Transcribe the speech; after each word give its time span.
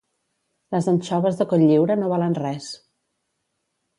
Les 0.75 0.87
anxoves 0.91 1.37
de 1.41 1.47
Cotlliure 1.51 1.99
no 2.03 2.09
valen 2.13 2.35
res 2.41 2.73